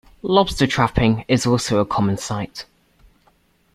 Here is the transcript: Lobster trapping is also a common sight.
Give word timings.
Lobster 0.23 0.65
trapping 0.65 1.23
is 1.27 1.45
also 1.45 1.77
a 1.77 1.85
common 1.85 2.17
sight. 2.17 2.65